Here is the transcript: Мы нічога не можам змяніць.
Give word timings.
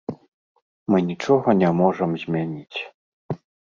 Мы 0.93 1.03
нічога 1.11 1.57
не 1.61 1.69
можам 1.83 2.19
змяніць. 2.27 2.79